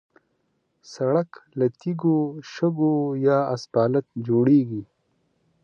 [0.93, 1.29] سړک
[1.59, 2.17] له تیږو،
[2.53, 2.95] شګو
[3.27, 4.83] یا اسفالت جوړېږي.